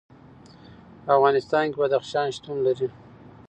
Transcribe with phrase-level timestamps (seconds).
[1.03, 2.87] په افغانستان کې بدخشان شتون لري.